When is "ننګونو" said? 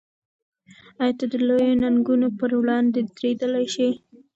1.83-2.27